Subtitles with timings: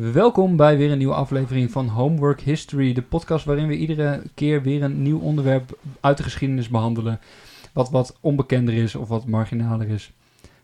[0.00, 4.62] Welkom bij weer een nieuwe aflevering van Homework History, de podcast waarin we iedere keer
[4.62, 7.20] weer een nieuw onderwerp uit de geschiedenis behandelen.
[7.72, 10.12] Wat wat onbekender is of wat marginaler is.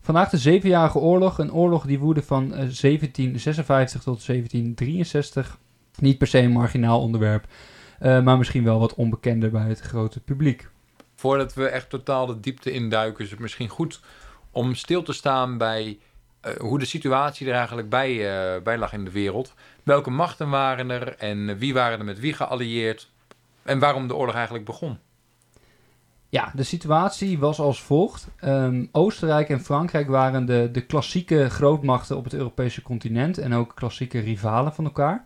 [0.00, 5.58] Vandaag de Zevenjarige Oorlog, een oorlog die woedde van eh, 1756 tot 1763.
[5.98, 7.46] Niet per se een marginaal onderwerp,
[7.98, 10.68] eh, maar misschien wel wat onbekender bij het grote publiek.
[11.14, 14.00] Voordat we echt totaal de diepte induiken, is het misschien goed
[14.50, 16.13] om stil te staan bij eh,
[16.58, 19.54] hoe de situatie er eigenlijk bij, eh, bij lag in de wereld.
[19.82, 23.10] Welke machten waren er en wie waren er met wie geallieerd
[23.62, 24.98] en waarom de oorlog eigenlijk begon.
[26.28, 28.28] Ja, de situatie was als volgt.
[28.36, 33.74] Ehm, Oostenrijk en Frankrijk waren de, de klassieke grootmachten op het Europese continent en ook
[33.74, 35.24] klassieke rivalen van elkaar.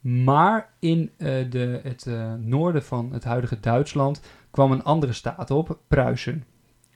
[0.00, 4.20] Maar in eh, de, het eh, noorden van het huidige Duitsland
[4.50, 6.44] kwam een andere staat op, Pruisen.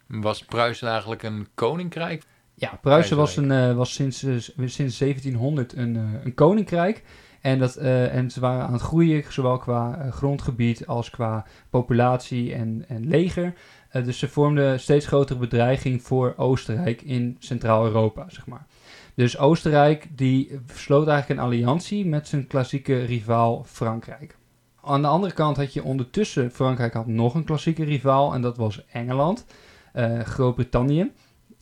[0.07, 2.23] Was Pruisen eigenlijk een koninkrijk?
[2.55, 7.02] Ja, Pruisen was, een, eh, was sinds, eh, sinds 1700 een, eh, een koninkrijk.
[7.41, 12.85] En, dat, en ze waren aan het groeien, zowel qua grondgebied als qua populatie en,
[12.88, 13.55] en leger.
[14.05, 18.66] Dus ze vormden steeds grotere bedreiging voor Oostenrijk in Centraal-Europa, zeg maar.
[19.15, 24.37] Dus Oostenrijk die sloot eigenlijk een alliantie met zijn klassieke rivaal Frankrijk.
[24.83, 28.57] Aan de andere kant had je ondertussen, Frankrijk had nog een klassieke rivaal en dat
[28.57, 29.45] was Engeland,
[30.24, 31.13] Groot-Brittannië.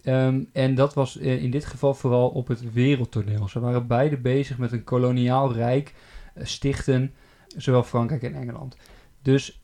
[0.03, 3.49] Ehm, en dat was eh, in dit geval vooral op het wereldtoneel.
[3.49, 5.95] Ze waren beide bezig met een koloniaal rijk
[6.35, 7.13] eh, stichten,
[7.57, 8.77] zowel Frankrijk en Engeland.
[9.23, 9.63] Dus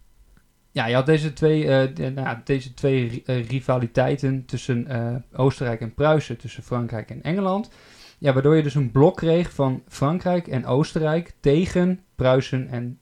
[0.70, 4.86] ja, je had deze twee, eh, nou deze twee ri- rivaliteiten tussen
[5.32, 7.70] Oostenrijk en Pruisen, tussen Frankrijk en Engeland.
[8.18, 12.98] Ja, waardoor je dus een blok kreeg van Frankrijk en Oostenrijk tegen Pruisen en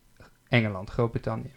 [0.48, 1.52] Engeland, Groot-Brittannië.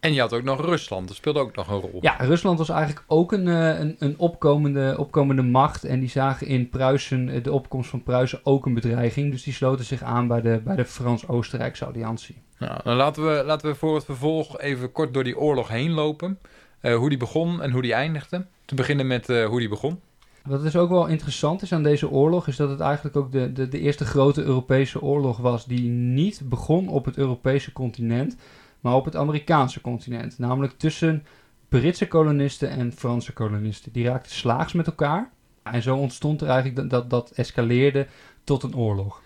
[0.00, 1.98] En je had ook nog Rusland, dat speelde ook nog een rol.
[2.00, 5.84] Ja, Rusland was eigenlijk ook een, eh, een, een opkomende, opkomende macht.
[5.84, 9.30] En die zagen in Pruisen, eh, de opkomst van Pruisen, ook een bedreiging.
[9.30, 12.42] Dus die sloten zich aan bij de, bij de Frans-Oostenrijkse alliantie.
[12.58, 15.90] Nou, dan laten we, laten we voor het vervolg even kort door die oorlog heen
[15.90, 16.38] lopen.
[16.80, 18.46] Eh, hoe die begon en hoe die eindigde.
[18.64, 20.00] Te beginnen met hoe die begon.
[20.44, 23.52] Wat dus ook wel interessant is aan deze oorlog, is dat het eigenlijk ook de,
[23.52, 28.36] de, de eerste grote Europese oorlog was die niet begon op het Europese continent,
[28.80, 30.38] maar op het Amerikaanse continent.
[30.38, 31.26] Namelijk tussen
[31.68, 33.92] Britse kolonisten en Franse kolonisten.
[33.92, 35.30] Die raakten slaags met elkaar.
[35.62, 38.06] En zo ontstond er eigenlijk dat, dat, escaleerde
[38.44, 39.22] tot een oorlog.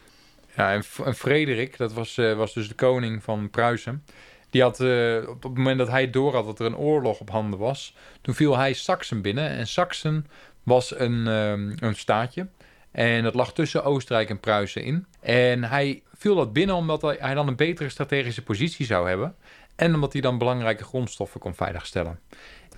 [0.57, 4.05] Ja, en, Frederik, dat was, eh, was dus de koning van Pruisen.
[4.51, 7.21] Die had, eh, op, op het moment dat hij door had dat er een oorlog
[7.21, 9.49] op handen was, toen viel hij Saksen binnen.
[9.49, 10.27] En Saksen
[10.63, 12.47] was een, ehm, een staatje.
[12.95, 15.07] En dat lag tussen Oostenrijk en Pruisen in.
[15.21, 19.35] En hij viel dat binnen omdat hij, dan een betere strategische positie zou hebben.
[19.77, 22.21] En omdat hij dan belangrijke grondstoffen kon veiligstellen.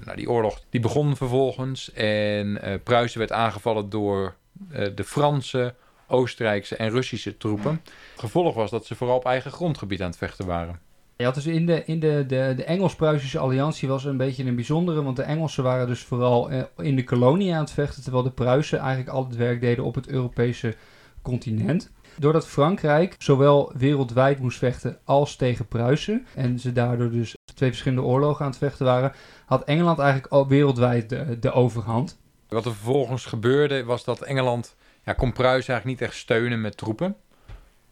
[0.04, 1.92] Nou, die oorlog die begon vervolgens.
[1.92, 4.34] En eh Pruisen werd aangevallen door
[4.70, 5.74] eh, de Franse,
[6.08, 7.82] Oostenrijkse en Russische troepen.
[8.16, 10.80] Gevolg was dat ze vooral op eigen grondgebied aan het vechten waren.
[11.16, 15.02] Had dus in de, in de, de, de Engels-Pruisische alliantie was een beetje een bijzondere,
[15.02, 18.30] want de Engelsen waren dus vooral eh, in de kolonie aan het vechten, terwijl de
[18.30, 20.74] Pruisen eigenlijk al het werk deden op het Europese
[21.22, 21.90] continent.
[22.18, 28.04] Doordat Frankrijk zowel wereldwijd moest vechten als tegen Pruisen, en ze daardoor dus twee verschillende
[28.04, 29.12] oorlogen aan het vechten waren,
[29.46, 32.18] had Engeland eigenlijk al wereldwijd de, de overhand.
[32.48, 36.76] Wat er vervolgens gebeurde was dat Engeland ja, kon Pruisen eigenlijk niet echt steunen met
[36.76, 37.16] troepen.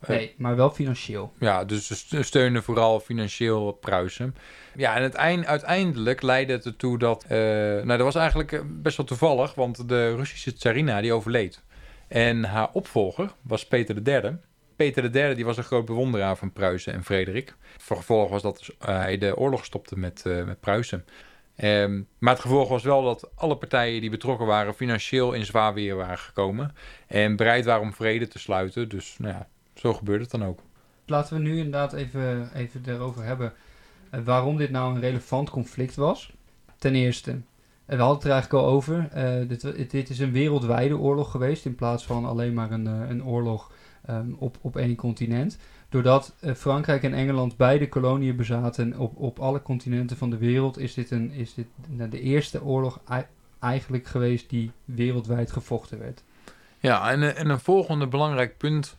[0.09, 1.33] Eh, Nee, maar wel financieel.
[1.39, 4.37] Ja, dus ze st- steunen vooral financieel Pruisen.
[4.77, 7.25] Ja, en het eind, uiteindelijk leidde het ertoe dat...
[7.29, 11.63] eh, nou, dat was eigenlijk eh, best wel toevallig, want de Russische tsarina die overleed.
[12.09, 14.37] En haar opvolger was Peter III.
[14.77, 17.55] Peter III die was een groot bewonderaar van Pruisen en Frederik.
[17.79, 21.05] Gevolg was dat hij de oorlog stopte met, met Pruisen.
[21.57, 24.75] Ehm, maar het gevolg was wel dat alle partijen die betrokken waren...
[24.75, 26.75] financieel in zwaar weer waren gekomen.
[27.07, 28.89] En bereid waren om vrede te sluiten.
[28.89, 30.59] Dus nou ja, zo gebeurde het dan ook.
[31.07, 33.53] Laten we nu inderdaad even, even erover hebben
[34.11, 36.33] eh, waarom dit nou een relevant conflict was.
[36.79, 37.37] Ten eerste, eh,
[37.97, 39.09] we hadden het er eigenlijk al over.
[39.13, 43.25] eh, dit, dit is een wereldwijde oorlog geweest in plaats van alleen maar een, een
[43.25, 43.73] oorlog
[44.07, 45.59] ehm, op, op één continent.
[45.89, 50.95] Doordat Frankrijk en Engeland beide koloniën bezaten op, op alle continenten van de wereld, is
[50.95, 53.27] dit, een, is dit nou, de eerste oorlog ei-
[53.59, 56.23] eigenlijk geweest die wereldwijd gevochten werd.
[56.79, 58.97] Ja, en, en een volgende belangrijk punt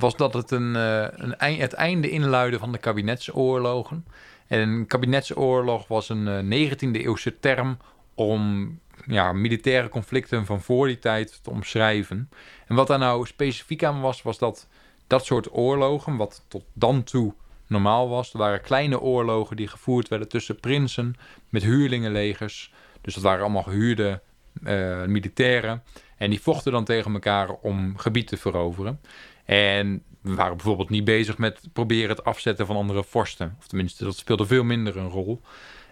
[0.00, 4.06] was dat het een, eh, een, het einde inluidde van de kabinetsoorlogen.
[4.46, 7.78] En een kabinetsoorlog was een eh, 19e eeuwse term
[8.14, 8.72] om
[9.06, 12.30] ja, militaire conflicten van voor die tijd te omschrijven.
[12.66, 14.68] En wat daar nou specifiek aan was, was dat
[15.06, 17.34] dat soort oorlogen, wat tot dan toe
[17.66, 21.16] normaal was, er waren kleine oorlogen die gevoerd werden tussen prinsen
[21.48, 22.72] met huurlingenlegers.
[23.00, 24.20] Dus dat waren allemaal gehuurde
[24.64, 25.82] eh, militairen.
[26.16, 29.00] En die vochten dan tegen elkaar om gebied te veroveren.
[29.48, 33.56] En we waren bijvoorbeeld niet bezig met proberen het afzetten van andere vorsten.
[33.58, 35.40] Of tenminste, dat speelde veel minder een rol.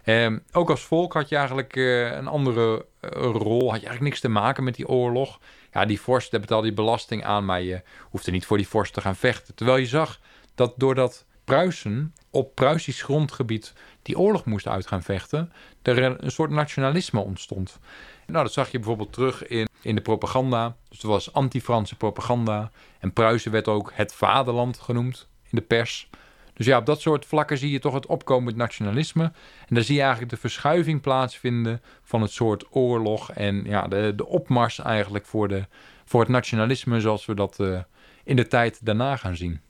[0.05, 3.61] Um, ook als volk had je eigenlijk uh, een andere uh, rol.
[3.61, 5.41] Had je eigenlijk niks te maken met die oorlog.
[5.73, 9.00] Ja, die vorst betaalde die belasting aan, maar je hoefde niet voor die vorst te
[9.00, 9.55] gaan vechten.
[9.55, 10.20] Terwijl je zag
[10.55, 13.73] dat doordat Pruisen op Pruisisch grondgebied
[14.03, 17.79] die oorlog moest uit gaan vechten, er een soort nationalisme ontstond.
[18.26, 20.76] Nou, dat zag je bijvoorbeeld terug in, in de propaganda.
[20.88, 22.70] Dus er was anti-Franse propaganda.
[22.98, 26.08] En Pruisen werd ook het vaderland genoemd in de pers.
[26.54, 29.24] Dus ja, op dat soort vlakken zie je toch het opkomend nationalisme.
[29.68, 34.12] En daar zie je eigenlijk de verschuiving plaatsvinden van het soort oorlog en ja, de,
[34.16, 35.66] de opmars eigenlijk voor, de,
[36.04, 37.80] voor het nationalisme zoals we dat uh,
[38.24, 39.60] in de tijd daarna gaan zien.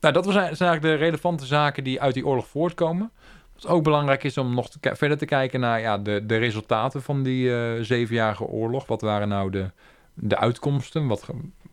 [0.00, 3.10] Nou, dat zijn eigenlijk de relevante zaken die uit die oorlog voortkomen.
[3.56, 7.22] Wat ook belangrijk is om nog verder te kijken naar ja, de, de resultaten van
[7.22, 8.86] die uh, zevenjarige oorlog.
[8.86, 9.70] Wat waren nou de,
[10.14, 11.06] de uitkomsten?
[11.06, 11.26] Wat,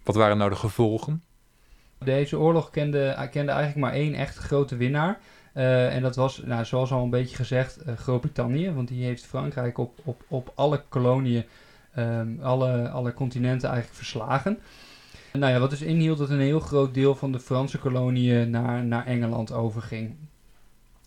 [0.03, 1.23] wat waren nou de gevolgen?
[1.97, 5.19] Deze oorlog kende, kende eigenlijk maar één echt grote winnaar.
[5.55, 8.71] Uh, en dat was, nou, zoals al een beetje gezegd, uh, Groot-Brittannië.
[8.71, 11.45] Want die heeft Frankrijk op, op, op alle koloniën,
[11.97, 14.59] um, alle, alle continenten eigenlijk verslagen.
[15.33, 18.83] Nou ja, wat dus inhield dat een heel groot deel van de Franse koloniën naar,
[18.83, 20.15] naar Engeland overging.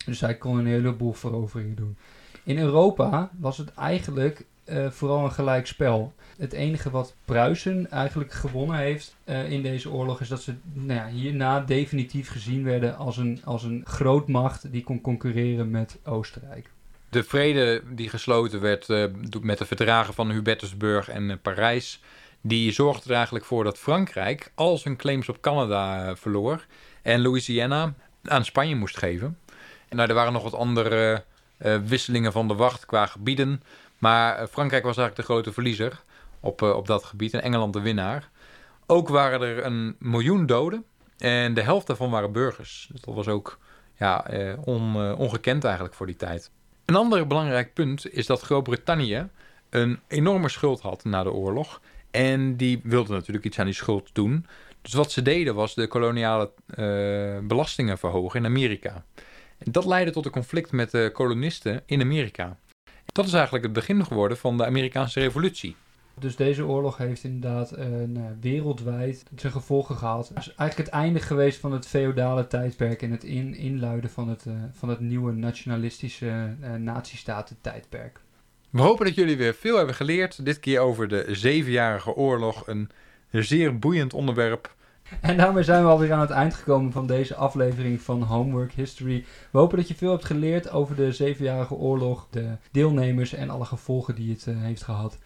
[0.06, 1.96] Dus hij kon een heleboel veroveringen doen.
[2.44, 6.12] In Europa was het eigenlijk uh, vooral een gelijk spel.
[6.38, 11.00] Het enige wat Pruisen eigenlijk gewonnen heeft uh, in deze oorlog is dat ze nou
[11.00, 16.70] ja, hierna definitief gezien werden als een, als een grootmacht die kon concurreren met Oostenrijk.
[17.08, 19.04] De vrede die gesloten werd uh,
[19.40, 22.02] met de verdragen van Hubertusburg en Parijs,
[22.40, 26.66] die zorgde er eigenlijk voor dat Frankrijk al zijn claims op Canada verloor
[27.02, 29.38] en Louisiana aan Spanje moest geven.
[29.96, 31.24] Nou, er waren nog wat andere
[31.84, 33.62] wisselingen van de wacht qua gebieden.
[33.98, 36.02] Maar eh, Frankrijk was eigenlijk de grote verliezer
[36.40, 38.30] op, uh, op dat gebied en Engeland de winnaar.
[38.86, 40.84] Ook waren er een miljoen doden
[41.18, 42.88] en de helft daarvan waren burgers.
[42.92, 43.58] Dus dat was ook
[43.98, 46.50] ja, eh, on, ongekend eigenlijk voor die tijd.
[46.84, 49.28] Een ander belangrijk punt is dat Groot-Brittannië
[49.70, 51.80] een enorme schuld had na de oorlog.
[52.10, 54.46] En die wilde natuurlijk iets aan die schuld doen.
[54.82, 56.50] Dus wat ze deden was de koloniale
[57.42, 59.04] belastingen verhogen in Amerika.
[59.70, 62.58] Dat leidde tot een conflict met de kolonisten in Amerika.
[63.12, 65.76] Dat is eigenlijk het begin geworden van de Amerikaanse revolutie.
[66.18, 67.84] Dus deze oorlog heeft inderdaad uh,
[68.40, 70.28] wereldwijd zijn gevolgen gehad.
[70.28, 74.28] Het is eigenlijk het einde geweest van het feodale tijdperk en het in, inluiden van
[74.28, 78.20] het, uh, van het nieuwe nationalistische uh, natiestaten-tijdperk.
[78.70, 80.44] We hopen dat jullie weer veel hebben geleerd.
[80.44, 82.66] Dit keer over de Zevenjarige Oorlog.
[82.66, 82.90] Een
[83.30, 84.74] zeer boeiend onderwerp.
[85.20, 89.24] En daarmee zijn we alweer aan het eind gekomen van deze aflevering van Homework History.
[89.50, 93.64] We hopen dat je veel hebt geleerd over de Zevenjarige Oorlog, de deelnemers en alle
[93.64, 95.18] gevolgen die het uh, heeft gehad.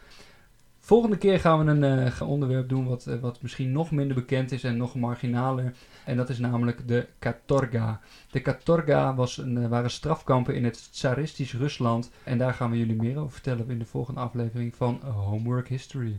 [0.79, 4.53] Volgende keer gaan we een uh, onderwerp doen wat, uh, wat misschien nog minder bekend
[4.53, 5.75] is en nog marginaler.
[6.05, 8.01] En dat is namelijk de Katorga.
[8.31, 12.11] De Katorga was een, waren strafkampen in het tsaristisch Rusland.
[12.25, 16.19] En daar gaan we jullie meer over vertellen in de volgende aflevering van Homework History.